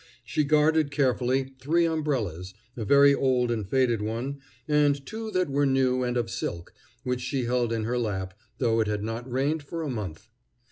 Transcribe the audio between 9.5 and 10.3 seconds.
for a month.